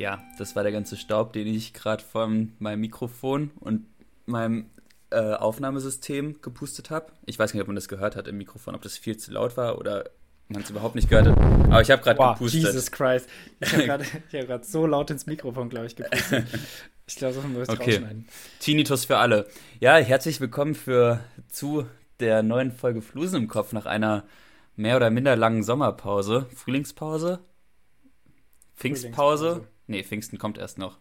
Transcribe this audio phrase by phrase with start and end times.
[0.00, 3.84] Ja, das war der ganze Staub, den ich gerade von meinem Mikrofon und
[4.24, 4.70] meinem
[5.10, 7.12] äh, Aufnahmesystem gepustet habe.
[7.26, 9.58] Ich weiß nicht, ob man das gehört hat im Mikrofon, ob das viel zu laut
[9.58, 10.08] war oder
[10.48, 11.36] man es überhaupt nicht gehört hat.
[11.38, 12.62] Aber ich habe gerade Wow, gepustet.
[12.62, 13.28] Jesus Christ.
[13.60, 14.04] Ich habe gerade
[14.48, 16.46] hab so laut ins Mikrofon, glaube ich, gepustet.
[17.06, 17.90] Ich glaube, das muss ich Okay.
[17.96, 18.26] rausschneiden.
[18.58, 19.48] Tinnitus für alle.
[19.80, 21.84] Ja, herzlich willkommen für zu
[22.20, 24.24] der neuen Folge Flusen im Kopf nach einer
[24.76, 26.46] mehr oder minder langen Sommerpause.
[26.54, 27.40] Frühlingspause?
[28.76, 29.46] Pfingstpause?
[29.46, 29.79] Frühlingspause.
[29.90, 30.98] Nee, Pfingsten kommt erst noch.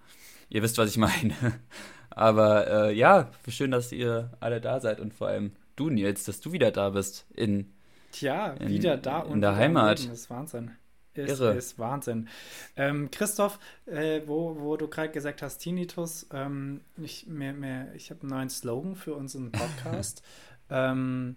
[0.50, 1.34] Ihr wisst, was ich meine.
[2.10, 6.42] Aber äh, ja, schön, dass ihr alle da seid und vor allem du, Nils, dass
[6.42, 7.72] du wieder da bist in
[8.12, 10.00] Tja, In- wieder da in und der wieder am Heimat.
[10.00, 10.72] Das ist Wahnsinn.
[11.14, 11.54] Ist, Irre.
[11.54, 12.30] ist Wahnsinn.
[12.76, 18.10] Ähm, Christoph, äh, wo, wo du gerade gesagt hast, Tinnitus, ähm, ich, mir, mir, ich
[18.10, 20.24] habe einen neuen Slogan für unseren Podcast.
[20.70, 21.36] ähm,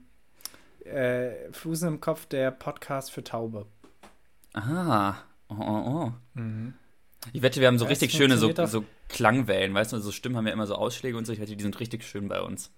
[0.85, 3.67] äh, Flusen im Kopf, der Podcast für Taube.
[4.55, 5.17] Ah,
[5.49, 6.13] oh, oh, oh.
[6.35, 6.75] Mhm.
[7.33, 10.37] Ich wette, wir haben so Ja, richtig schöne so, so Klangwellen, weißt du, so Stimmen
[10.37, 11.33] haben ja immer so Ausschläge und so.
[11.33, 12.73] Ich wette, die sind richtig schön bei uns.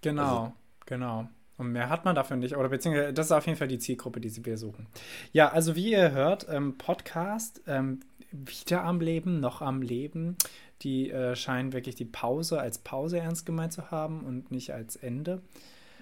[0.00, 0.52] Genau, Also-
[0.86, 1.28] genau.
[1.56, 2.56] Und mehr hat man dafür nicht.
[2.56, 4.86] Oder beziehungsweise, das ist auf jeden Fall die Zielgruppe, die wir suchen.
[5.32, 8.00] Ja, also wie ihr hört, ähm, Podcast, ähm,
[8.32, 10.36] wieder am Leben, noch am Leben.
[10.82, 14.96] Die äh, scheinen wirklich die Pause als Pause ernst gemeint zu haben und nicht als
[14.96, 15.42] Ende.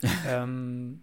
[0.27, 1.03] ähm,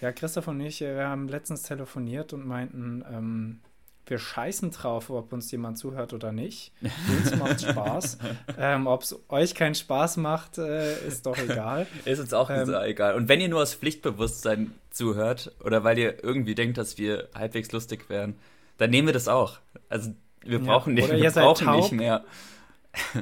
[0.00, 3.60] ja, Christoph und ich, äh, wir haben letztens telefoniert und meinten, ähm,
[4.06, 6.72] wir scheißen drauf, ob uns jemand zuhört oder nicht.
[7.08, 8.18] Uns macht Spaß.
[8.58, 11.86] ähm, ob es euch keinen Spaß macht, äh, ist doch egal.
[12.04, 13.14] Ist uns auch Ähm, egal.
[13.14, 17.72] Und wenn ihr nur aus Pflichtbewusstsein zuhört oder weil ihr irgendwie denkt, dass wir halbwegs
[17.72, 18.36] lustig wären,
[18.78, 19.58] dann nehmen wir das auch.
[19.88, 22.24] Also wir Ja, brauchen nicht, oder wir brauchen nicht mehr.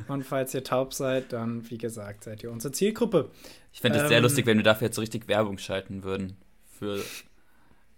[0.08, 3.30] Und falls ihr taub seid, dann, wie gesagt, seid ihr unsere Zielgruppe.
[3.72, 6.36] Ich fände es sehr Ähm, lustig, wenn wir dafür jetzt so richtig Werbung schalten würden.
[6.78, 7.00] Für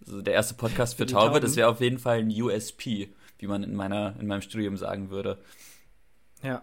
[0.05, 3.63] so der erste Podcast für Taube, das wäre auf jeden Fall ein USP, wie man
[3.63, 5.39] in meiner, in meinem Studium sagen würde.
[6.43, 6.63] Ja.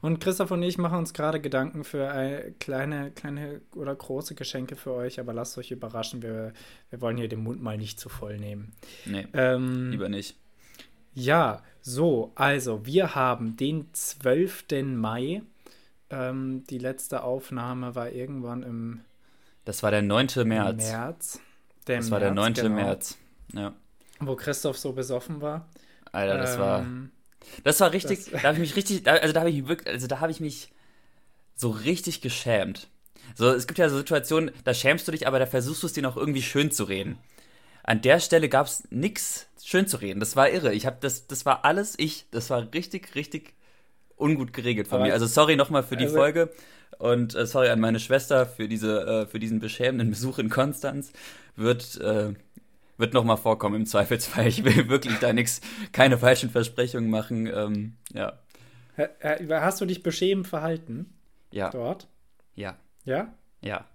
[0.00, 4.74] Und Christoph und ich machen uns gerade Gedanken für äh, kleine, kleine oder große Geschenke
[4.74, 6.52] für euch, aber lasst euch überraschen, wir,
[6.90, 8.72] wir wollen hier den Mund mal nicht zu voll nehmen.
[9.04, 10.36] Nee, Ähm, lieber nicht.
[11.14, 14.64] Ja, so, also wir haben den 12.
[14.84, 15.42] Mai.
[16.10, 19.00] Ähm, die letzte Aufnahme war irgendwann im
[19.64, 20.28] Das war der 9.
[20.44, 20.90] März.
[20.90, 21.40] März.
[21.86, 22.54] Der Das war der 9.
[22.54, 23.16] genau, März.
[23.52, 23.72] Ja.
[24.20, 25.68] Wo Christoph so besoffen war.
[26.12, 26.80] Alter, das war.
[26.82, 27.10] Ähm,
[27.64, 29.88] Das war richtig, Das- da habe ich mich richtig, also da habe ich mich wirklich,
[29.92, 30.70] also da habe ich mich
[31.56, 32.88] so richtig geschämt.
[33.34, 35.92] So, es gibt ja so Situationen, da schämst du dich, aber da versuchst du es
[35.92, 37.18] dir noch irgendwie schön zu reden.
[37.82, 40.20] An der Stelle gab es nichts schön zu reden.
[40.20, 40.72] Das war irre.
[40.72, 42.26] Ich habe das, das war alles ich.
[42.30, 43.54] Das war richtig, richtig
[44.22, 45.12] ungut geregelt von Aber- mir.
[45.12, 46.50] Also sorry nochmal für die also- Folge
[46.98, 51.12] und äh, sorry an meine Schwester für diese, äh, für diesen beschämenden Besuch in Konstanz.
[51.56, 52.32] Wird, äh,
[52.96, 54.46] wird nochmal vorkommen im Zweifelsfall.
[54.46, 55.60] Ich will wirklich da nichts,
[55.92, 57.46] keine falschen Versprechungen machen.
[57.46, 58.38] Ähm, ja,
[59.50, 61.12] Hast du dich beschämend verhalten
[61.50, 62.08] ja, dort?
[62.54, 63.34] ja, Ja?
[63.62, 63.86] ja.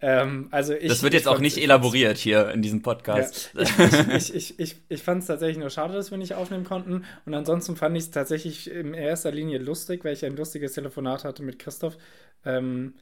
[0.00, 3.50] Ähm, also ich, Das wird jetzt auch nicht ich elaboriert hier in diesem Podcast.
[3.54, 7.04] fand's- Ich, ich, ich, ich fand es tatsächlich nur schade, dass wir nicht aufnehmen konnten.
[7.26, 11.24] Und ansonsten fand ich es tatsächlich in erster Linie lustig, weil ich ein lustiges Telefonat
[11.24, 11.96] hatte mit Christoph.
[12.44, 12.94] Ähm,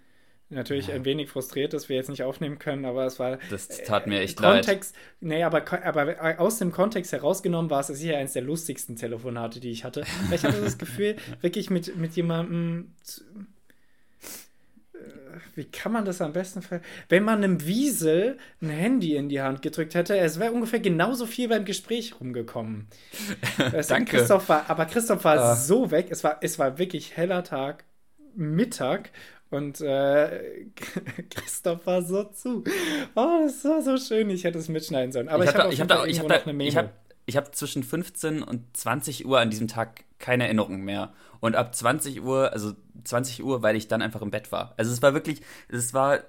[0.48, 4.06] natürlich ein wenig frustriert, dass wir jetzt nicht aufnehmen können, aber es war Das tat
[4.06, 4.64] mir echt leid.
[4.64, 9.58] Kontext, nee, aber, aber aus dem Kontext herausgenommen war es sicher eines der lustigsten Telefonate,
[9.60, 10.04] die ich hatte.
[10.28, 12.94] Weil ich hatte das Gefühl, wirklich mit, mit jemandem.
[13.02, 13.26] zu- äh,
[15.54, 19.40] Wie kann man das am besten ver Wenn man einem Wiesel ein Handy in die
[19.40, 22.86] Hand gedrückt hätte, es wäre ungefähr genauso viel beim Gespräch rumgekommen.
[23.88, 24.16] Danke.
[24.18, 25.54] Christoph war, aber Christoph war Ah.
[25.56, 26.08] so weg.
[26.10, 27.84] Es war, es war wirklich heller Tag,
[28.34, 29.10] Mittag.
[29.48, 30.66] Und äh,
[31.30, 32.64] Christoph war so zu.
[33.14, 34.28] Oh, das war so schön.
[34.30, 35.28] Ich hätte es mitschneiden sollen.
[35.28, 36.74] Aber ich, hab habe da- auf ich hab da, ich hab noch da, eine ich
[36.74, 36.88] Memo.
[36.88, 36.92] hab,
[37.26, 41.12] ich hab zwischen 15 und 20 Uhr an diesem Tag keine Erinnerung mehr.
[41.40, 42.72] Und ab 20 Uhr, also
[43.04, 44.74] 20 Uhr, weil ich dann einfach im Bett war.
[44.76, 46.20] Also es war wirklich, es war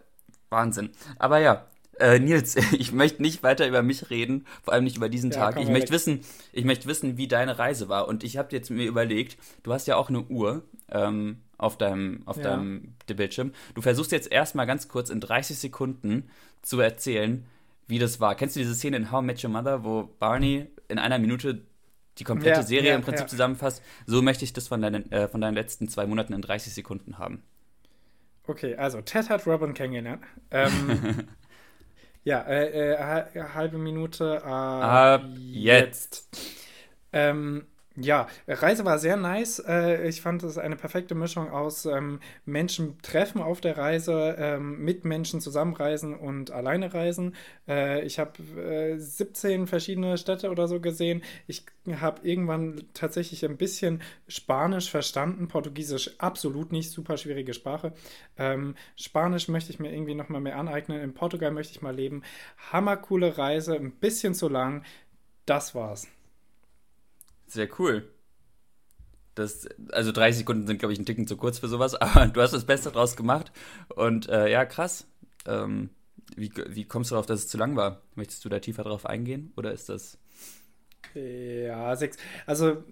[0.49, 0.89] Wahnsinn.
[1.19, 1.67] Aber ja,
[1.99, 5.37] äh, Nils, ich möchte nicht weiter über mich reden, vor allem nicht über diesen Ja,
[5.37, 5.59] Tag.
[5.61, 6.21] Ich möchte wissen,
[6.51, 8.07] ich möchte wissen, wie deine Reise war.
[8.07, 12.21] Und ich habe jetzt mir überlegt, du hast ja auch eine Uhr ähm, auf deinem,
[12.25, 12.43] auf Ja.
[12.43, 13.51] deinem Bildschirm.
[13.75, 16.29] Du versuchst jetzt erstmal ganz kurz in 30 Sekunden
[16.61, 17.45] zu erzählen,
[17.87, 18.35] wie das war.
[18.35, 21.65] Kennst du diese Szene in How I Met Your Mother, wo Barney in einer Minute
[22.17, 23.27] die komplette Ja, Serie ja, im Prinzip ja.
[23.27, 23.83] zusammenfasst?
[24.05, 27.17] So möchte ich das von deinen, äh, von deinen letzten zwei Monaten in 30 Sekunden
[27.19, 27.43] haben.
[28.47, 30.23] Okay, also Ted hat Robin kennengelernt.
[30.51, 31.27] Ähm,
[32.23, 34.43] ja, äh, äh, ha- halbe Minute.
[34.43, 36.27] Ab jetzt.
[37.13, 37.67] Ähm,
[37.99, 39.57] Ja, Reise war sehr nice.
[39.57, 44.83] Äh, ich fand es eine perfekte Mischung aus ähm, Menschen treffen auf der Reise, ähm,
[44.83, 47.33] mit Menschen zusammenreisen und alleine reisen.
[47.67, 51.23] Äh, ich habe äh, 17 verschiedene Städte oder so gesehen.
[51.47, 51.65] Ich
[51.99, 57.93] habe irgendwann tatsächlich ein bisschen Spanisch verstanden, Portugiesisch absolut nicht, super schwierige Sprache.
[58.37, 61.01] Ähm, Spanisch möchte ich mir irgendwie noch mal mehr aneignen.
[61.01, 62.21] In Portugal möchte ich mal leben.
[62.71, 64.83] Hammercoole Reise, ein bisschen zu lang.
[65.47, 66.07] Das war's.
[67.47, 68.07] Sehr cool.
[69.35, 72.41] Das, also 30 Sekunden sind, glaube ich, ein Ticken zu kurz für sowas, aber du
[72.41, 73.51] hast das Beste draus gemacht.
[73.95, 75.07] Und äh, ja, krass.
[75.45, 75.89] Ähm,
[76.35, 78.01] wie, wie kommst du darauf, dass es zu lang war?
[78.15, 80.17] Möchtest du da tiefer drauf eingehen oder ist das.
[81.13, 82.17] Ja, sechs.
[82.45, 82.83] Also,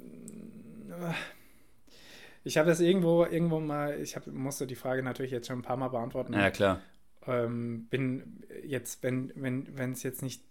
[2.43, 5.63] ich habe das irgendwo, irgendwo mal, ich hab, musste die Frage natürlich jetzt schon ein
[5.63, 6.33] paar Mal beantworten.
[6.33, 6.79] Ja, klar.
[7.27, 10.43] Ähm, bin jetzt, wenn es wenn, jetzt nicht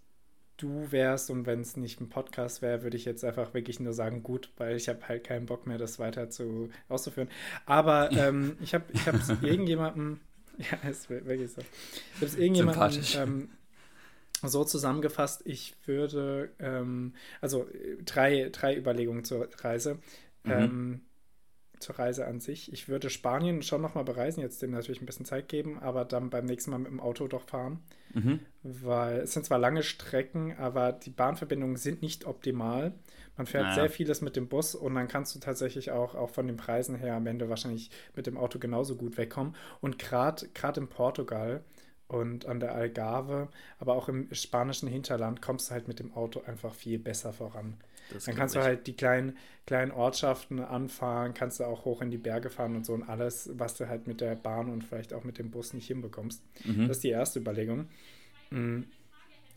[0.57, 3.93] du wärst und wenn es nicht ein Podcast wäre, würde ich jetzt einfach wirklich nur
[3.93, 7.29] sagen, gut, weil ich habe halt keinen Bock mehr, das weiter zu auszuführen.
[7.65, 10.19] Aber ähm, ich habe ich es irgendjemandem,
[10.57, 11.61] ja, ist wirklich so.
[11.61, 13.49] Ich habe es irgendjemandem ähm,
[14.43, 17.67] so zusammengefasst, ich würde, ähm, also
[18.05, 19.99] drei, drei Überlegungen zur Reise.
[20.43, 21.01] Mhm.
[21.85, 22.73] Zur Reise an sich.
[22.73, 26.31] Ich würde Spanien schon nochmal bereisen, jetzt dem natürlich ein bisschen Zeit geben, aber dann
[26.31, 27.79] beim nächsten Mal mit dem Auto doch fahren.
[28.15, 28.39] Mhm.
[28.63, 32.93] Weil es sind zwar lange Strecken, aber die Bahnverbindungen sind nicht optimal.
[33.37, 33.75] Man fährt naja.
[33.75, 36.95] sehr vieles mit dem Bus und dann kannst du tatsächlich auch, auch von den Preisen
[36.95, 39.55] her am Ende wahrscheinlich mit dem Auto genauso gut wegkommen.
[39.79, 40.47] Und gerade
[40.77, 41.63] in Portugal
[42.07, 46.41] und an der Algarve, aber auch im spanischen Hinterland kommst du halt mit dem Auto
[46.47, 47.77] einfach viel besser voran.
[48.13, 52.11] Das dann kannst du halt die kleinen, kleinen Ortschaften anfahren, kannst du auch hoch in
[52.11, 55.13] die Berge fahren und so und alles, was du halt mit der Bahn und vielleicht
[55.13, 56.43] auch mit dem Bus nicht hinbekommst.
[56.65, 56.87] Mhm.
[56.87, 57.87] Das ist die erste Überlegung.
[58.51, 58.83] Mm.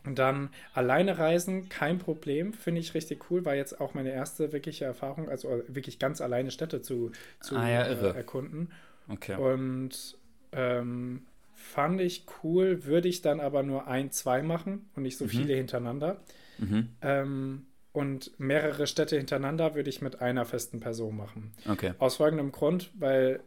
[0.05, 4.53] Und dann alleine reisen, kein Problem, finde ich richtig cool, war jetzt auch meine erste
[4.53, 7.11] wirkliche Erfahrung, also wirklich ganz alleine Städte zu,
[7.41, 8.71] zu ah, ja, äh, erkunden.
[9.09, 9.35] Okay.
[9.35, 10.17] Und
[10.53, 15.25] ähm, fand ich cool, würde ich dann aber nur ein, zwei machen und nicht so
[15.25, 15.29] mhm.
[15.29, 16.21] viele hintereinander.
[16.57, 16.89] Mhm.
[17.01, 21.53] Ähm, und mehrere Städte hintereinander würde ich mit einer festen Person machen.
[21.67, 21.93] Okay.
[21.99, 23.41] Aus folgendem Grund, weil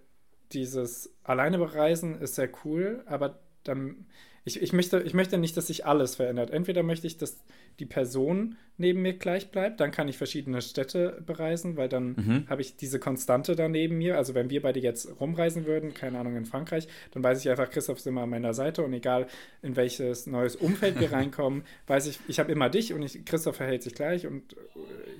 [0.53, 4.06] dieses alleine bereisen ist sehr cool, aber dann
[4.44, 6.50] ich, ich, möchte, ich möchte nicht, dass sich alles verändert.
[6.50, 7.43] Entweder möchte ich, dass
[7.79, 12.47] die Person neben mir gleich bleibt, dann kann ich verschiedene Städte bereisen, weil dann mhm.
[12.49, 14.17] habe ich diese Konstante da neben mir.
[14.17, 17.71] Also wenn wir beide jetzt rumreisen würden, keine Ahnung, in Frankreich, dann weiß ich einfach,
[17.71, 19.27] Christoph ist immer an meiner Seite und egal
[19.63, 23.57] in welches neues Umfeld wir reinkommen, weiß ich, ich habe immer dich und ich, Christoph
[23.57, 24.57] verhält sich gleich und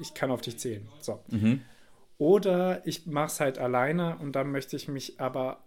[0.01, 0.89] ich kann auf dich zählen.
[1.01, 1.21] So.
[1.29, 1.61] Mhm.
[2.19, 5.63] Oder ich mache es halt alleine und dann möchte ich mich aber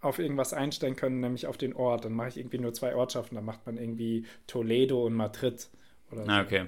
[0.00, 2.04] auf irgendwas einstellen können, nämlich auf den Ort.
[2.04, 3.36] Dann mache ich irgendwie nur zwei Ortschaften.
[3.36, 5.68] Dann macht man irgendwie Toledo und Madrid
[6.12, 6.28] oder.
[6.28, 6.66] Ah, okay.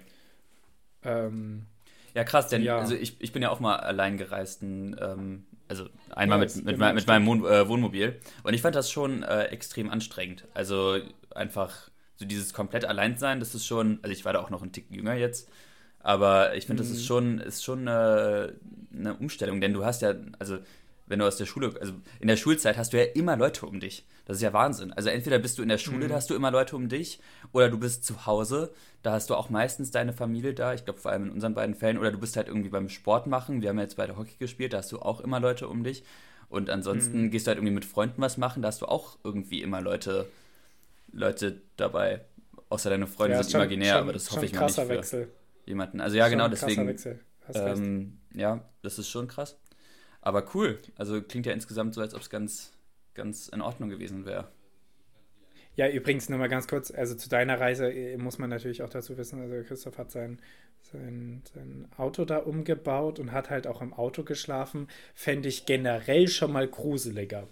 [1.04, 1.66] Ähm,
[2.14, 2.78] ja, krass, denn ja.
[2.78, 6.78] also ich, ich bin ja auch mal allein gereisten, ähm, also einmal ja, mit, mit,
[6.78, 8.20] mit, mit meinem Wohn, äh, Wohnmobil.
[8.42, 10.46] Und ich fand das schon äh, extrem anstrengend.
[10.54, 10.98] Also
[11.34, 14.72] einfach so dieses komplett Alleinsein, das ist schon, also ich war da auch noch ein
[14.72, 15.50] Tick jünger jetzt,
[15.98, 17.06] aber ich finde, das ist mhm.
[17.06, 18.54] schon, ist schon eine,
[18.96, 20.58] eine Umstellung, denn du hast ja, also
[21.06, 23.80] wenn du aus der Schule, also in der Schulzeit hast du ja immer Leute um
[23.80, 24.06] dich.
[24.24, 24.92] Das ist ja Wahnsinn.
[24.92, 26.08] Also entweder bist du in der Schule, mhm.
[26.08, 27.20] da hast du immer Leute um dich,
[27.52, 30.72] oder du bist zu Hause, da hast du auch meistens deine Familie da.
[30.72, 31.98] Ich glaube vor allem in unseren beiden Fällen.
[31.98, 33.60] Oder du bist halt irgendwie beim Sport machen.
[33.60, 36.04] Wir haben ja jetzt beide Hockey gespielt, da hast du auch immer Leute um dich.
[36.48, 37.30] Und ansonsten mhm.
[37.30, 40.26] gehst du halt irgendwie mit Freunden was machen, da hast du auch irgendwie immer Leute,
[41.12, 42.24] Leute dabei.
[42.70, 44.88] Außer deine Freunde ja, sind schon, imaginär, schon, aber das hoffe ich mal nicht für
[44.88, 45.28] Wechsel.
[45.66, 46.00] jemanden.
[46.00, 46.96] Also ja, schon genau, deswegen.
[47.52, 49.58] Ähm, ja, das ist schon krass.
[50.24, 50.78] Aber cool.
[50.96, 52.72] Also klingt ja insgesamt so, als ob es ganz,
[53.12, 54.48] ganz in Ordnung gewesen wäre.
[55.76, 58.88] Ja, übrigens nur mal ganz kurz, also zu deiner Reise äh, muss man natürlich auch
[58.88, 60.40] dazu wissen, also Christoph hat sein,
[60.80, 64.88] sein, sein Auto da umgebaut und hat halt auch im Auto geschlafen.
[65.14, 67.46] Fände ich generell schon mal gruseliger.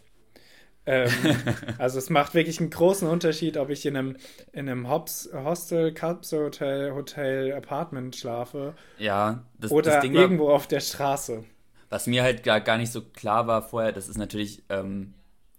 [0.86, 1.10] ähm,
[1.78, 4.16] also es macht wirklich einen großen Unterschied, ob ich in einem,
[4.52, 8.74] in einem Hops, Hostel, Capsule Hotel, Hotel, Apartment schlafe.
[8.96, 11.44] Ja, das, oder das irgendwo war, auf der Straße.
[11.92, 15.12] Was mir halt gar, gar nicht so klar war vorher, das ist natürlich, ähm,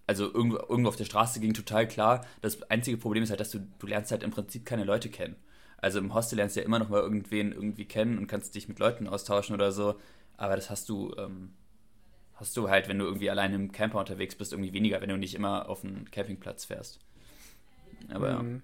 [0.04, 2.26] also irgendwo, irgendwo auf der Straße ging total klar.
[2.40, 5.36] Das einzige Problem ist halt, dass du, du lernst halt im Prinzip keine Leute kennen.
[5.76, 8.66] Also im Hostel lernst du ja immer noch mal irgendwen irgendwie kennen und kannst dich
[8.66, 9.94] mit Leuten austauschen oder so.
[10.36, 11.52] Aber das hast du, ähm,
[12.34, 15.16] hast du halt, wenn du irgendwie alleine im Camper unterwegs bist, irgendwie weniger, wenn du
[15.16, 16.98] nicht immer auf einen Campingplatz fährst.
[18.12, 18.62] Aber mhm.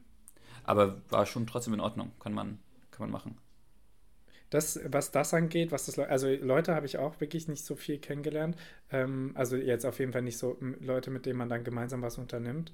[0.65, 2.11] Aber war schon trotzdem in Ordnung.
[2.19, 2.59] Kann man,
[2.91, 3.39] kann man machen
[4.51, 7.99] das, was das angeht, was das, also Leute habe ich auch wirklich nicht so viel
[7.99, 8.57] kennengelernt.
[8.91, 12.19] Ähm, also jetzt auf jeden Fall nicht so Leute, mit denen man dann gemeinsam was
[12.19, 12.73] unternimmt.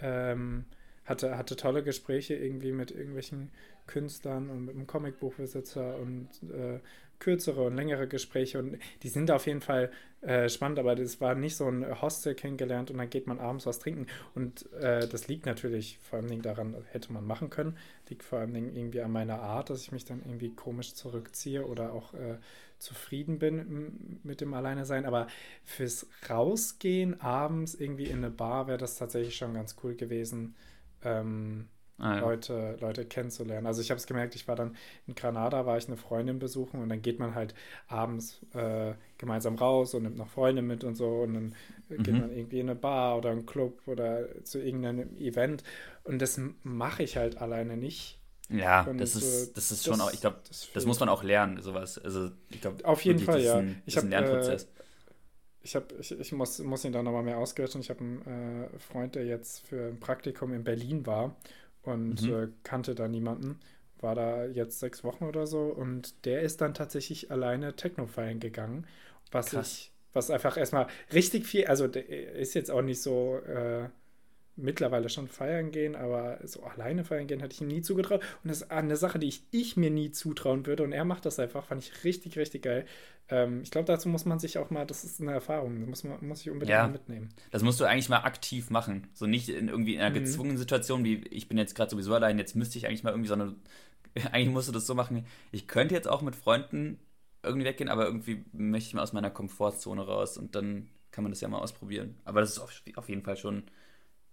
[0.00, 0.66] Ähm,
[1.04, 3.50] hatte, hatte tolle Gespräche irgendwie mit irgendwelchen
[3.86, 6.80] Künstlern und mit einem Comicbuchbesitzer und äh,
[7.18, 9.90] kürzere und längere Gespräche und die sind auf jeden Fall
[10.22, 13.66] äh, spannend, aber das war nicht so ein Hostel kennengelernt und dann geht man abends
[13.66, 17.76] was trinken und äh, das liegt natürlich vor allem daran, hätte man machen können,
[18.08, 21.92] liegt vor allem irgendwie an meiner Art, dass ich mich dann irgendwie komisch zurückziehe oder
[21.92, 22.38] auch äh,
[22.78, 25.28] zufrieden bin mit dem Alleine sein, aber
[25.64, 30.54] fürs Rausgehen abends irgendwie in eine Bar wäre das tatsächlich schon ganz cool gewesen.
[31.02, 32.20] Ähm, ah, ja.
[32.20, 33.66] Leute, Leute kennenzulernen.
[33.66, 34.76] Also ich habe es gemerkt, ich war dann
[35.06, 37.54] in Granada, war ich eine Freundin besuchen und dann geht man halt
[37.88, 41.54] abends äh, gemeinsam raus und nimmt noch Freunde mit und so und dann
[41.88, 42.02] mhm.
[42.02, 45.62] geht man irgendwie in eine Bar oder einen Club oder zu irgendeinem Event
[46.04, 48.18] und das mache ich halt alleine nicht.
[48.48, 51.08] Ja, und das ist, das ist schon das, auch, ich glaube, das, das, muss man
[51.08, 51.98] auch lernen, sowas.
[51.98, 53.56] Also ich glaube, auf jeden Fall, ja.
[53.56, 54.58] Ein, ich habe äh,
[55.62, 57.80] ich, hab, ich, ich muss, muss ihn da nochmal mehr ausquetschen.
[57.80, 61.34] Ich habe einen äh, Freund, der jetzt für ein Praktikum in Berlin war
[61.86, 62.34] und mhm.
[62.34, 63.58] äh, kannte da niemanden.
[64.00, 68.40] War da jetzt sechs Wochen oder so und der ist dann tatsächlich alleine Techno feiern
[68.40, 68.86] gegangen,
[69.32, 69.72] was Krass.
[69.72, 73.88] ich, was einfach erstmal richtig viel, also der ist jetzt auch nicht so äh,
[74.56, 78.22] mittlerweile schon feiern gehen, aber so alleine feiern gehen hätte ich ihm nie zugetraut.
[78.42, 80.82] Und das ist eine Sache, die ich, ich mir nie zutrauen würde.
[80.82, 82.86] Und er macht das einfach, fand ich richtig, richtig geil.
[83.28, 86.04] Ähm, ich glaube, dazu muss man sich auch mal, das ist eine Erfahrung, das muss
[86.04, 87.28] man muss ich unbedingt ja, mitnehmen.
[87.50, 89.08] Das musst du eigentlich mal aktiv machen.
[89.12, 90.24] So nicht in irgendwie in einer mhm.
[90.24, 93.28] gezwungenen Situation, wie ich bin jetzt gerade sowieso allein, jetzt müsste ich eigentlich mal irgendwie
[93.28, 93.54] so eine.
[94.32, 95.26] eigentlich musst du das so machen.
[95.52, 96.98] Ich könnte jetzt auch mit Freunden
[97.42, 101.32] irgendwie weggehen, aber irgendwie möchte ich mal aus meiner Komfortzone raus und dann kann man
[101.32, 102.16] das ja mal ausprobieren.
[102.24, 103.64] Aber das ist auf, auf jeden Fall schon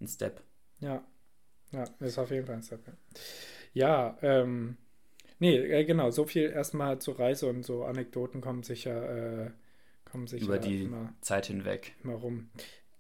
[0.02, 0.42] ein Step.
[0.80, 1.04] Ja,
[1.72, 2.82] ja, ist auf jeden Fall ein Step.
[3.74, 4.78] Ja, ähm,
[5.40, 9.52] nee, äh, genau, so viel erstmal zur Reise und so Anekdoten kommen sicher, äh,
[10.06, 11.96] kommen sicher über die immer, Zeit hinweg.
[12.04, 12.50] Immer rum.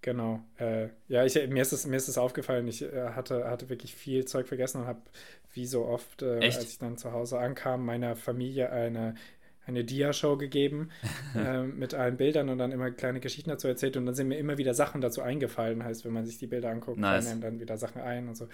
[0.02, 0.44] Genau.
[0.58, 3.96] Äh, ja, ich, mir, ist es, mir ist es aufgefallen, ich äh, hatte, hatte wirklich
[3.96, 5.02] viel Zeug vergessen und habe,
[5.54, 9.16] wie so oft, äh, als ich dann zu Hause ankam, meiner Familie eine
[9.66, 10.90] eine Dia-Show gegeben
[11.36, 14.38] äh, mit allen Bildern und dann immer kleine Geschichten dazu erzählt und dann sind mir
[14.38, 15.84] immer wieder Sachen dazu eingefallen.
[15.84, 17.28] Heißt, wenn man sich die Bilder anguckt, nice.
[17.28, 18.48] fallen dann wieder Sachen ein und so.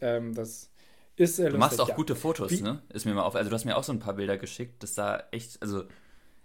[0.00, 0.70] Ähm, das
[1.16, 1.94] ist sehr Du machst auch ja.
[1.94, 2.62] gute Fotos, Wie?
[2.62, 2.82] ne?
[2.92, 3.34] Ist mir mal auf.
[3.34, 4.82] Also du hast mir auch so ein paar Bilder geschickt.
[4.82, 5.84] Das sah echt, also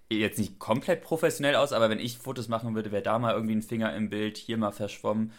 [0.10, 3.56] jetzt nicht komplett professionell aus, aber wenn ich Fotos machen würde, wäre da mal irgendwie
[3.56, 5.32] ein Finger im Bild, hier mal verschwommen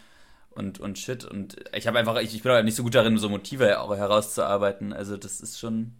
[0.49, 1.25] und, und shit.
[1.25, 4.93] Und ich habe einfach, ich, ich bin auch nicht so gut darin, so Motive herauszuarbeiten.
[4.93, 5.93] Also das ist schon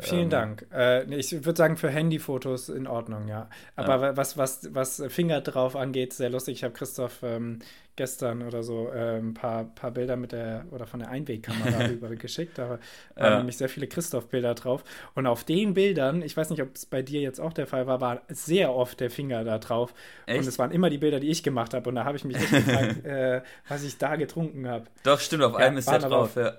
[0.00, 0.66] Vielen ähm, Dank.
[0.72, 3.48] Äh, ich würde sagen, für Handyfotos in Ordnung, ja.
[3.76, 4.16] Aber ja.
[4.16, 6.58] was, was, was Finger drauf angeht, sehr lustig.
[6.58, 7.60] Ich habe Christoph ähm,
[7.96, 12.08] gestern oder so äh, ein paar, paar Bilder mit der oder von der Einwegkamera rüber
[12.16, 12.56] geschickt.
[12.56, 12.80] Da waren
[13.16, 13.36] ja.
[13.38, 14.84] nämlich sehr viele Christoph-Bilder drauf.
[15.14, 17.86] Und auf den Bildern, ich weiß nicht, ob es bei dir jetzt auch der Fall
[17.86, 19.92] war, war sehr oft der Finger da drauf.
[20.26, 20.40] Echt?
[20.40, 21.88] Und es waren immer die Bilder, die ich gemacht habe.
[21.88, 24.84] Und da habe ich mich echt gefragt, äh, was ich da getrunken habe.
[25.02, 26.54] Doch, stimmt, auf ja, einem ist der drauf, ja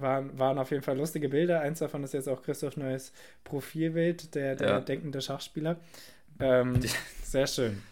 [0.00, 1.60] waren, waren auf jeden Fall lustige Bilder.
[1.60, 3.12] Eins davon ist jetzt auch Christoph Neues
[3.44, 4.80] Profilbild, der, der ja.
[4.80, 5.78] denkende Schachspieler.
[6.38, 6.80] Ähm,
[7.22, 7.82] sehr schön.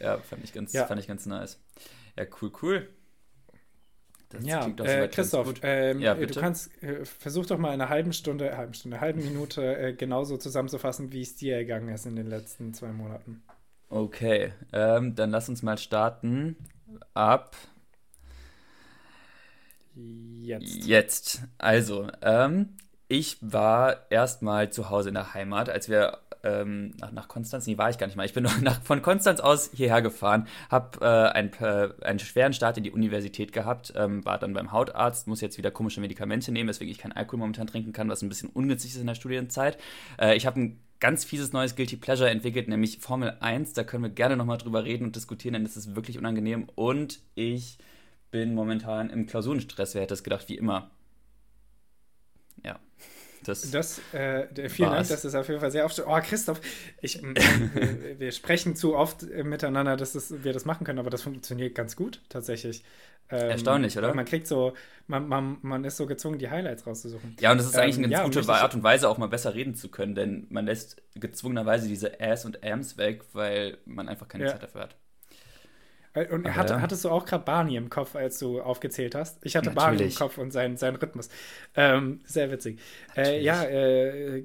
[0.00, 0.86] Ja, fand ich ganz, ja.
[0.86, 1.58] fand ich ganz nice.
[2.16, 2.88] Ja, cool, cool.
[4.30, 8.12] Das ja, äh, Christoph, ähm, ja, du kannst, äh, versuch doch mal in einer halben
[8.12, 12.26] Stunde, halben Stunde, halben Minute äh, genauso zusammenzufassen, wie es dir ergangen ist in den
[12.26, 13.42] letzten zwei Monaten.
[13.88, 16.56] Okay, ähm, dann lass uns mal starten
[17.12, 17.56] ab
[19.94, 20.86] Jetzt.
[20.86, 21.42] Jetzt.
[21.58, 22.70] Also, ähm,
[23.08, 27.78] ich war erstmal zu Hause in der Heimat, als wir ähm, nach, nach Konstanz, nee,
[27.78, 28.26] war ich gar nicht mal.
[28.26, 32.76] Ich bin nach, von Konstanz aus hierher gefahren, habe äh, ein, äh, einen schweren Start
[32.76, 36.68] in die Universität gehabt, ähm, war dann beim Hautarzt, muss jetzt wieder komische Medikamente nehmen,
[36.68, 39.78] weswegen ich keinen Alkohol momentan trinken kann, was ein bisschen ungünstig ist in der Studienzeit.
[40.20, 43.72] Äh, ich habe ein ganz fieses neues Guilty Pleasure entwickelt, nämlich Formel 1.
[43.72, 46.68] Da können wir gerne nochmal drüber reden und diskutieren, denn das ist wirklich unangenehm.
[46.74, 47.78] Und ich
[48.34, 49.94] bin momentan im Klausurenstress.
[49.94, 50.90] Wer hätte es gedacht, wie immer.
[52.64, 52.80] Ja.
[53.44, 55.06] Das, das äh, vielen war's.
[55.06, 56.02] Dank, das ist auf jeden Fall sehr oft.
[56.04, 56.60] Oh, Christoph,
[57.00, 57.22] ich,
[58.18, 61.94] wir sprechen zu oft miteinander, dass es, wir das machen können, aber das funktioniert ganz
[61.94, 62.82] gut tatsächlich.
[63.30, 64.12] Ähm, Erstaunlich, oder?
[64.14, 64.72] Man kriegt so,
[65.06, 67.36] man, man, man ist so gezwungen, die Highlights rauszusuchen.
[67.38, 69.28] Ja, und das ist eigentlich ähm, eine ganz ja, gute Art und Weise, auch mal
[69.28, 74.08] besser reden zu können, denn man lässt gezwungenerweise diese Ass und Ams weg, weil man
[74.08, 74.50] einfach keine ja.
[74.50, 74.96] Zeit dafür hat.
[76.14, 76.80] Äh, und hat, ja.
[76.80, 79.44] hattest du auch gerade Barney im Kopf, als du aufgezählt hast?
[79.44, 79.84] Ich hatte Natürlich.
[79.84, 81.28] Barney im Kopf und seinen, seinen Rhythmus.
[81.74, 82.80] Ähm, sehr witzig.
[83.16, 84.44] Äh, ja, äh,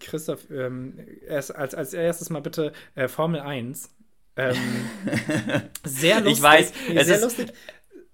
[0.00, 0.98] Christoph, ähm,
[1.28, 3.90] als, als erstes mal bitte äh, Formel 1.
[4.38, 4.56] Ähm,
[5.84, 6.38] sehr lustig.
[6.38, 7.52] Ich weiß, es sehr ist, lustig.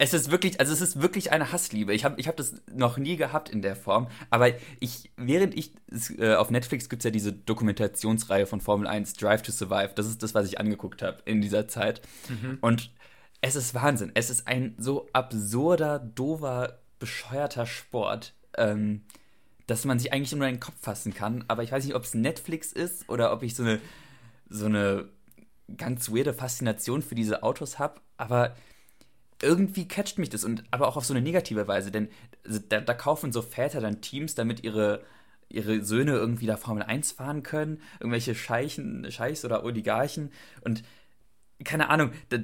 [0.02, 1.94] Es ist wirklich, also es ist wirklich eine Hassliebe.
[1.94, 4.09] Ich habe ich hab das noch nie gehabt in der Form.
[4.30, 4.49] Aber
[4.80, 5.75] ich, während ich,
[6.18, 9.92] äh, auf Netflix gibt es ja diese Dokumentationsreihe von Formel 1, Drive to Survive.
[9.94, 12.02] Das ist das, was ich angeguckt habe in dieser Zeit.
[12.28, 12.59] Mhm.
[12.61, 12.90] Und
[13.42, 14.11] es ist Wahnsinn.
[14.14, 18.35] Es ist ein so absurder, dover, bescheuerter Sport.
[18.59, 19.02] Ähm,
[19.68, 21.44] dass man sich eigentlich nur in den Kopf fassen kann.
[21.47, 23.78] Aber ich weiß nicht, ob es Netflix ist oder ob ich so eine,
[24.49, 25.09] so eine
[25.76, 28.00] ganz weirde Faszination für diese Autos habe.
[28.16, 28.56] Aber
[29.42, 32.08] irgendwie catcht mich das und aber auch auf so eine negative Weise, denn
[32.68, 35.02] da, da kaufen so Väter dann Teams, damit ihre
[35.49, 40.32] ihre Söhne irgendwie da Formel 1 fahren können, irgendwelche Scheichen, Scheichs oder Oligarchen
[40.62, 40.82] und
[41.64, 42.38] keine Ahnung, da,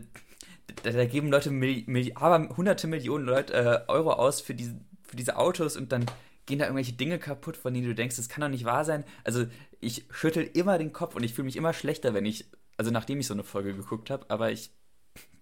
[0.82, 4.78] da, da geben Leute Milli, Milli, aber hunderte Millionen Leute, äh, Euro aus für diese,
[5.02, 6.06] für diese Autos und dann
[6.46, 9.04] gehen da irgendwelche Dinge kaputt, von denen du denkst, das kann doch nicht wahr sein.
[9.24, 9.46] Also
[9.80, 13.20] ich schüttel immer den Kopf und ich fühle mich immer schlechter, wenn ich, also nachdem
[13.20, 14.70] ich so eine Folge geguckt habe, aber ich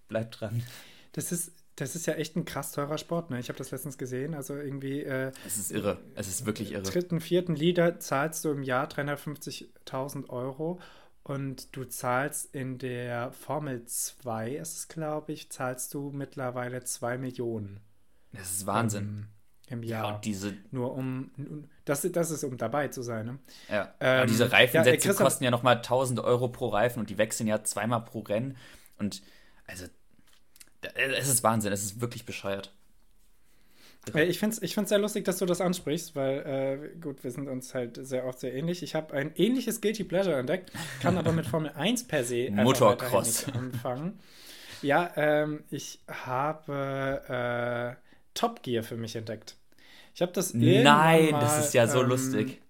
[0.08, 0.62] bleib dran.
[1.16, 3.40] Das ist, das ist ja echt ein krass teurer Sport, ne?
[3.40, 5.02] Ich habe das letztens gesehen, also irgendwie.
[5.02, 6.82] Äh, es ist irre, es ist wirklich irre.
[6.82, 10.78] Dritten, vierten Lieder zahlst du im Jahr 350.000 Euro
[11.22, 17.18] und du zahlst in der Formel 2, ist es glaube ich, zahlst du mittlerweile 2
[17.18, 17.80] Millionen.
[18.32, 19.28] Das ist Wahnsinn.
[19.68, 20.04] Im, im Jahr.
[20.08, 20.54] Ja, und diese.
[20.70, 21.30] Nur um.
[21.86, 23.38] Das, das ist, um dabei zu sein, ne?
[23.70, 23.94] Ja.
[24.00, 27.46] Ähm, aber diese Reifensätze ja, kosten ja nochmal 1000 Euro pro Reifen und die wechseln
[27.46, 28.58] ja zweimal pro Rennen.
[28.98, 29.22] Und
[29.66, 29.86] also.
[30.94, 32.72] Es ist Wahnsinn, es ist wirklich bescheuert.
[34.14, 37.30] Ich finde es ich find's sehr lustig, dass du das ansprichst, weil, äh, gut, wir
[37.32, 38.82] sind uns halt sehr oft sehr ähnlich.
[38.84, 40.70] Ich habe ein ähnliches Guilty Pleasure entdeckt,
[41.02, 44.20] kann aber mit Formel 1 per se Motocross anfangen.
[44.82, 48.00] Ja, ähm, ich habe äh,
[48.34, 49.56] Top Gear für mich entdeckt.
[50.14, 52.60] Ich habe das Nein, mal, das ist ja so ähm, lustig.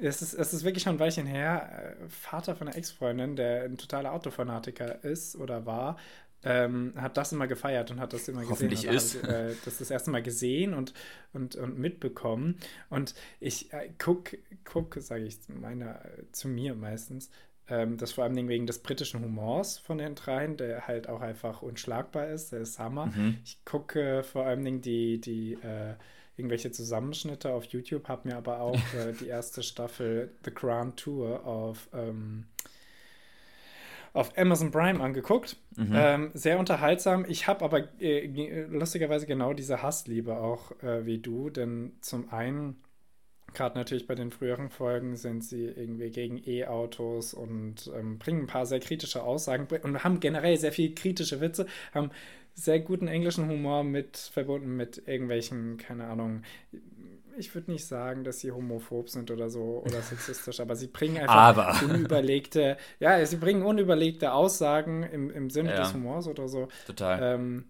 [0.00, 1.96] Es ist, es ist wirklich schon ein Weilchen her.
[2.00, 5.98] Äh, Vater von einer Ex-Freundin, der ein totaler Autofanatiker ist oder war,
[6.42, 8.50] ähm, hat das immer gefeiert und hat das immer gesehen.
[8.50, 9.22] Hoffentlich ist.
[9.22, 10.94] Hat, äh, das das erste Mal gesehen und,
[11.32, 12.56] und, und mitbekommen.
[12.88, 16.00] Und ich äh, gucke, guck, sage ich meiner,
[16.32, 17.30] zu mir meistens,
[17.68, 21.62] ähm, das vor allem wegen des britischen Humors von den dreien, der halt auch einfach
[21.62, 23.06] unschlagbar ist, der ist Hammer.
[23.06, 23.38] Mhm.
[23.44, 25.94] Ich gucke vor allem die, die äh,
[26.36, 31.44] irgendwelche Zusammenschnitte auf YouTube, habe mir aber auch äh, die erste Staffel The Grand Tour
[31.44, 32.46] auf ähm,
[34.12, 35.56] auf Amazon Prime angeguckt.
[35.76, 35.92] Mhm.
[35.94, 37.24] Ähm, sehr unterhaltsam.
[37.28, 38.26] Ich habe aber äh,
[38.68, 42.76] lustigerweise genau diese Hassliebe auch äh, wie du, denn zum einen,
[43.54, 48.46] gerade natürlich bei den früheren Folgen, sind sie irgendwie gegen E-Autos und ähm, bringen ein
[48.46, 52.10] paar sehr kritische Aussagen und haben generell sehr viel kritische Witze, haben
[52.54, 56.42] sehr guten englischen Humor mit verbunden mit irgendwelchen, keine Ahnung,
[57.36, 61.18] ich würde nicht sagen, dass sie homophob sind oder so oder sexistisch, aber sie bringen
[61.18, 61.84] einfach aber.
[61.84, 65.80] unüberlegte, ja, sie bringen unüberlegte Aussagen im, im Sinne ja.
[65.80, 66.68] des Humors oder so.
[66.86, 67.34] Total.
[67.34, 67.64] Ähm,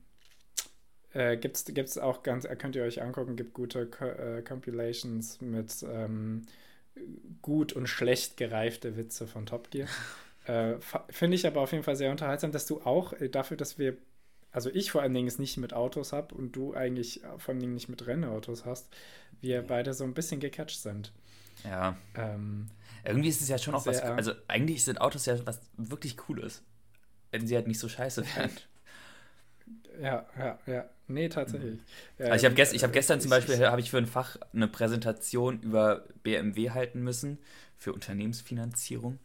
[1.13, 6.43] äh, gibt's, gibt's auch ganz, könnt ihr euch angucken, gibt gute äh, Compilations mit ähm,
[7.43, 9.89] gut und schlecht gereifte Witze von Top Gear.
[10.47, 10.75] äh,
[11.09, 13.97] Finde ich aber auf jeden Fall sehr unterhaltsam, dass du auch äh, dafür, dass wir
[14.53, 17.61] also ich vor allen Dingen es nicht mit Autos habe und du eigentlich vor allen
[17.61, 18.89] Dingen nicht mit Rennautos hast,
[19.41, 21.13] wir beide so ein bisschen gecatcht sind.
[21.65, 21.97] Ja.
[22.15, 22.67] Ähm,
[23.05, 26.63] Irgendwie ist es ja schon auch was, also eigentlich sind Autos ja was wirklich Cooles,
[27.31, 28.51] wenn sie halt nicht so scheiße wären.
[30.01, 30.89] Ja, ja, ja.
[31.09, 31.81] Nee, tatsächlich.
[32.19, 32.25] Mhm.
[32.25, 35.61] Also ich habe gest hab gestern zum Beispiel, habe ich für ein Fach eine Präsentation
[35.61, 37.39] über BMW halten müssen,
[37.77, 39.19] für Unternehmensfinanzierung.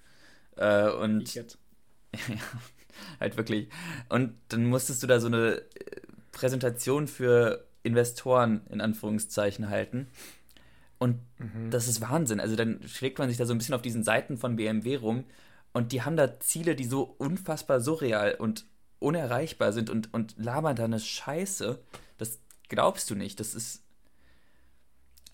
[0.57, 1.43] Äh, und ja,
[3.19, 3.69] halt wirklich.
[4.09, 5.63] Und dann musstest du da so eine äh,
[6.31, 10.07] Präsentation für Investoren in Anführungszeichen halten.
[10.97, 11.69] Und mhm.
[11.71, 12.39] das ist Wahnsinn.
[12.39, 15.25] Also dann schlägt man sich da so ein bisschen auf diesen Seiten von BMW rum
[15.75, 18.65] und die haben da Ziele, die so unfassbar surreal und
[18.99, 21.79] unerreichbar sind und, und labern da eine Scheiße.
[22.17, 23.39] Das glaubst du nicht.
[23.41, 23.83] Das ist.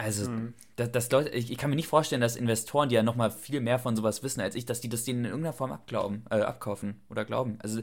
[0.01, 0.53] Also, mhm.
[0.77, 3.61] das, das Leute, ich, ich, kann mir nicht vorstellen, dass Investoren, die ja nochmal viel
[3.61, 6.41] mehr von sowas wissen als ich, dass die das denen in irgendeiner Form abglauben, äh,
[6.41, 7.59] abkaufen oder glauben.
[7.61, 7.81] Also,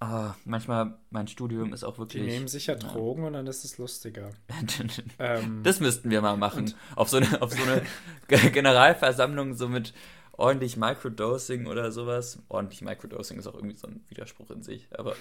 [0.00, 2.22] Ah, manchmal, mein Studium ist auch wirklich.
[2.22, 3.26] Die nehmen sicher Drogen ja.
[3.26, 4.30] und dann ist es lustiger.
[5.18, 6.72] ähm, das müssten wir mal machen.
[6.94, 7.82] Auf so eine, auf so eine
[8.52, 9.92] Generalversammlung, so mit
[10.32, 12.38] ordentlich Microdosing oder sowas.
[12.48, 15.14] Ordentlich Microdosing ist auch irgendwie so ein Widerspruch in sich, aber.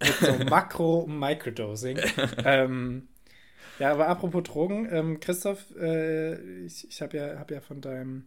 [0.00, 2.00] Mit so Makro-Microdosing.
[2.44, 3.08] ähm,
[3.78, 8.24] ja, aber apropos Drogen, ähm, Christoph, äh, ich, ich habe ja, hab ja von deinem,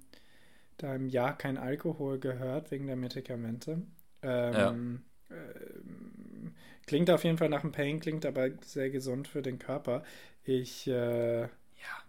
[0.78, 3.82] deinem Jahr kein Alkohol gehört wegen der Medikamente.
[4.22, 4.76] Ähm, ja
[5.30, 5.34] äh,
[6.86, 10.04] klingt auf jeden Fall nach einem Pain, klingt aber sehr gesund für den Körper.
[10.44, 11.50] Ich, äh, ja.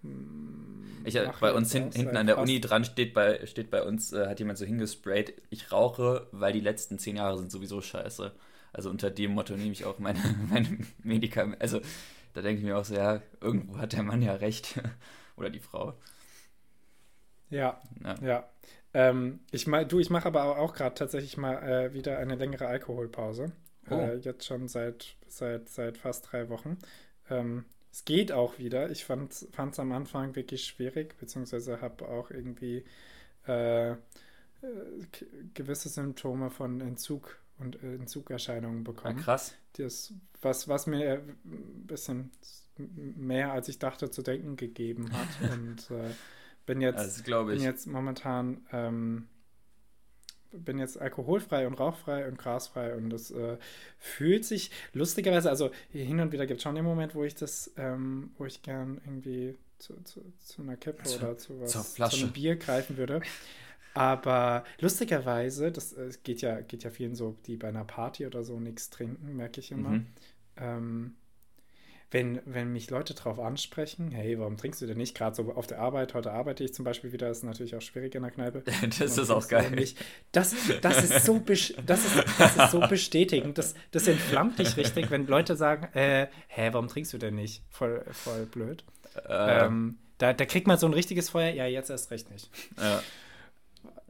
[0.03, 3.83] Mm, ich, äh, bei uns hin, hinten an der Uni dran steht bei, steht bei
[3.83, 7.81] uns, äh, hat jemand so hingesprayt, ich rauche, weil die letzten zehn Jahre sind sowieso
[7.81, 8.33] scheiße.
[8.73, 10.21] Also unter dem Motto nehme ich auch meine,
[10.51, 11.61] meine Medikamente.
[11.61, 11.81] Also
[12.39, 14.81] da denke ich mir auch so, ja, irgendwo hat der Mann ja recht.
[15.37, 15.95] Oder die Frau.
[17.51, 18.15] Ja, ja.
[18.23, 18.51] ja.
[18.95, 23.53] Ähm, ich du, ich mache aber auch gerade tatsächlich mal äh, wieder eine längere Alkoholpause.
[23.91, 23.95] Oh.
[23.95, 26.79] Äh, jetzt schon seit, seit, seit fast drei Wochen.
[27.29, 28.91] Ähm, es geht auch wieder.
[28.91, 32.85] Ich fand es am Anfang wirklich schwierig, beziehungsweise habe auch irgendwie
[33.47, 33.97] äh,
[35.55, 39.19] gewisse Symptome von Entzug und Entzugerscheinungen bekommen.
[39.19, 39.55] Ah, krass.
[39.75, 42.31] Das, was, was mir ein bisschen
[42.77, 45.51] mehr als ich dachte zu denken gegeben hat.
[45.53, 46.11] und äh,
[46.67, 49.29] bin jetzt, bin jetzt momentan ähm,
[50.51, 53.59] bin jetzt alkoholfrei und rauchfrei und grasfrei und das äh,
[53.99, 57.73] fühlt sich lustigerweise, also hin und wieder gibt es schon den Moment, wo ich das,
[57.77, 62.03] ähm, wo ich gern irgendwie zu, zu, zu einer Kippe zu, oder zu was, zu
[62.03, 63.21] einem Bier greifen würde.
[63.95, 68.45] Aber lustigerweise, das äh, geht ja, geht ja vielen so, die bei einer Party oder
[68.45, 69.91] so nichts trinken, merke ich immer.
[69.91, 70.07] Mhm.
[70.57, 71.17] Ähm,
[72.11, 75.15] wenn, wenn mich Leute darauf ansprechen, hey, warum trinkst du denn nicht?
[75.15, 78.15] Gerade so auf der Arbeit, heute arbeite ich zum Beispiel wieder, ist natürlich auch schwierig
[78.15, 78.63] in der Kneipe.
[78.99, 79.71] das ist auch geil.
[80.33, 81.71] Das, das, ist so das,
[82.07, 86.71] ist, das ist so bestätigend, das, das entflammt dich richtig, wenn Leute sagen, äh, hä,
[86.73, 87.63] warum trinkst du denn nicht?
[87.69, 88.85] Voll, voll blöd.
[89.29, 89.67] Äh.
[89.67, 92.51] Ähm, da, da kriegt man so ein richtiges Feuer, ja, jetzt erst recht nicht.
[92.81, 93.03] Ja,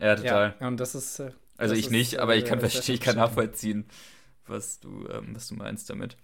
[0.01, 0.55] ja total.
[0.61, 1.19] Ja, und das ist.
[1.21, 3.87] Äh, also das ich ist, nicht, aber ich kann äh, verstehen, ich kann nachvollziehen,
[4.47, 6.17] was du, ähm, was du meinst damit.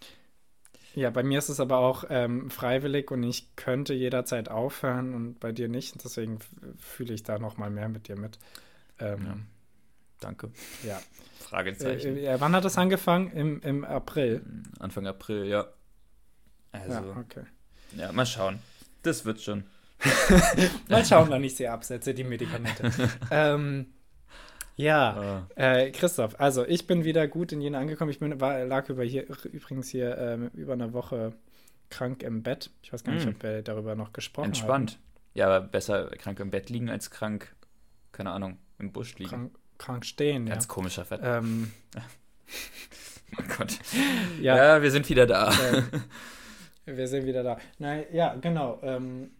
[0.94, 5.40] Ja, bei mir ist es aber auch ähm, freiwillig und ich könnte jederzeit aufhören und
[5.40, 6.04] bei dir nicht.
[6.04, 6.38] Deswegen
[6.78, 8.38] fühle ich da noch mal mehr mit dir mit.
[9.00, 9.36] Ähm, ja.
[10.20, 10.50] Danke.
[10.84, 11.00] Ja.
[11.40, 12.16] Fragezeichen.
[12.16, 13.32] Äh, äh, wann hat das angefangen?
[13.32, 14.42] Im, Im April?
[14.78, 15.66] Anfang April, ja.
[16.70, 17.44] Also, ja, okay.
[17.96, 18.60] Ja, mal schauen.
[19.02, 19.64] Das wird schon.
[20.88, 22.90] mal schauen, wann ich sie absetze, die Medikamente.
[23.30, 23.86] ähm,
[24.76, 25.60] ja, ah.
[25.60, 28.10] äh, Christoph, also ich bin wieder gut in Jena angekommen.
[28.10, 31.32] Ich bin, war, lag über hier, übrigens hier ähm, über eine Woche
[31.90, 32.70] krank im Bett.
[32.82, 33.30] Ich weiß gar nicht, mm.
[33.30, 34.70] ob wir darüber noch gesprochen Entspannt.
[34.70, 34.82] haben.
[34.82, 35.04] Entspannt.
[35.34, 37.54] Ja, aber besser krank im Bett liegen als krank,
[38.12, 39.30] keine Ahnung, im Busch liegen.
[39.30, 40.68] Krank, krank stehen, Ganz ja.
[40.68, 41.20] komischer Fett.
[41.22, 41.72] Ähm,
[43.38, 43.78] oh Gott.
[44.40, 45.52] Ja, ja, wir sind wieder da.
[45.52, 47.58] Ähm, wir sind wieder da.
[47.78, 48.80] Nein, ja, genau.
[48.82, 49.30] Ähm,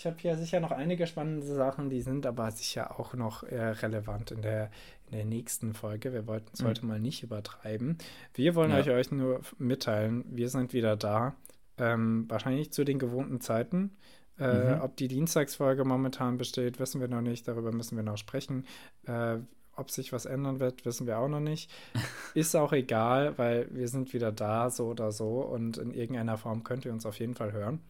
[0.00, 3.60] ich habe hier sicher noch einige spannende Sachen, die sind aber sicher auch noch äh,
[3.60, 4.70] relevant in der,
[5.10, 6.14] in der nächsten Folge.
[6.14, 6.68] Wir wollten es mhm.
[6.68, 7.98] heute mal nicht übertreiben.
[8.32, 8.78] Wir wollen ja.
[8.78, 11.34] euch, euch nur mitteilen, wir sind wieder da.
[11.76, 13.90] Ähm, wahrscheinlich zu den gewohnten Zeiten.
[14.38, 14.80] Äh, mhm.
[14.80, 17.46] Ob die Dienstagsfolge momentan besteht, wissen wir noch nicht.
[17.46, 18.64] Darüber müssen wir noch sprechen.
[19.04, 19.36] Äh,
[19.76, 21.70] ob sich was ändern wird, wissen wir auch noch nicht.
[22.34, 25.42] Ist auch egal, weil wir sind wieder da, so oder so.
[25.42, 27.80] Und in irgendeiner Form könnt ihr uns auf jeden Fall hören.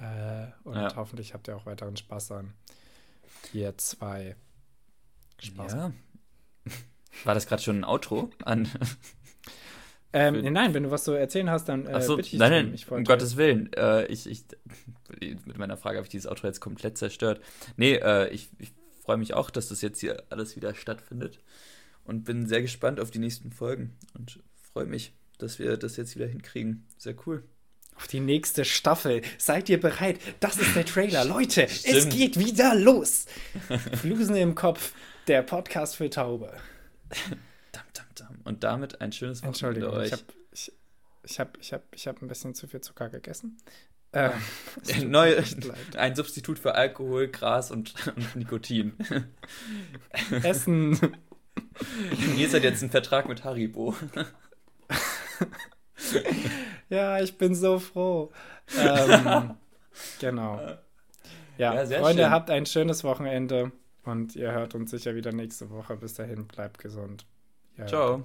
[0.00, 0.96] Äh, und ja.
[0.96, 2.54] hoffentlich habt ihr auch weiteren Spaß an.
[3.52, 4.34] Ihr zwei.
[5.38, 5.72] Spaß.
[5.72, 5.92] Ja.
[7.24, 8.68] War das gerade schon ein Outro an?
[10.12, 12.50] Ähm, nee, nein, wenn du was zu erzählen hast, dann äh, so, bitte ich nein,
[12.50, 13.72] nein, ich um Gottes Willen.
[13.74, 14.42] Äh, ich, ich,
[15.20, 17.40] mit meiner Frage habe ich dieses Outro jetzt komplett zerstört.
[17.76, 18.72] Nee, äh, ich, ich
[19.04, 21.38] freue mich auch, dass das jetzt hier alles wieder stattfindet
[22.02, 24.40] und bin sehr gespannt auf die nächsten Folgen und
[24.72, 26.88] freue mich, dass wir das jetzt wieder hinkriegen.
[26.98, 27.44] Sehr cool
[28.00, 29.20] auf die nächste Staffel.
[29.36, 30.18] Seid ihr bereit?
[30.40, 31.24] Das ist der Trailer.
[31.24, 31.96] Leute, Stimmt.
[31.96, 33.26] es geht wieder los.
[34.00, 34.94] Flusen im Kopf,
[35.26, 36.50] der Podcast für Taube.
[37.72, 38.40] Dam, dam, dam.
[38.44, 40.06] Und damit ein schönes Wochenende Entschuldigung, euch.
[40.06, 40.72] ich habe ich,
[41.24, 43.58] ich hab, ich hab, ich hab ein bisschen zu viel Zucker gegessen.
[44.14, 44.32] Ähm,
[45.10, 45.42] Neu,
[45.96, 48.94] ein Substitut für Alkohol, Gras und, und Nikotin.
[50.42, 50.98] Essen.
[52.36, 53.94] Ihr seid jetzt ein Vertrag mit Haribo.
[56.90, 58.30] ja, ich bin so froh.
[58.78, 59.54] Ähm,
[60.20, 60.60] genau.
[61.56, 62.30] Ja, ja Freunde, schön.
[62.30, 63.72] habt ein schönes Wochenende
[64.04, 65.96] und ihr hört uns sicher wieder nächste Woche.
[65.96, 67.26] Bis dahin, bleibt gesund.
[67.78, 68.22] Ihr Ciao.